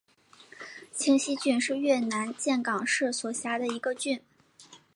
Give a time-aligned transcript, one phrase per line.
[0.91, 4.19] 清溪郡是越南岘港市所辖的一个郡。